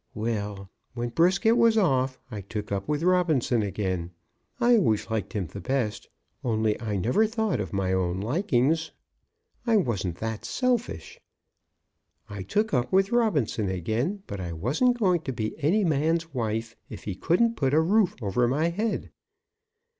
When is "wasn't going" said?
14.53-15.21